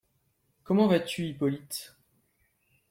[0.63, 1.93] comment vas-tu, Hippolyte?